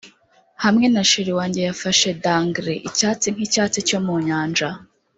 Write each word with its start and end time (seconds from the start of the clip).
hamwe 0.63 0.85
na 0.93 1.01
cheri 1.09 1.31
wanjye 1.39 1.59
yafashe 1.67 2.07
dangler 2.23 2.77
icyatsi 2.89 3.27
nkicyatsi 3.35 3.79
cyo 3.87 3.99
mu 4.05 4.15
nyanja 4.27 4.69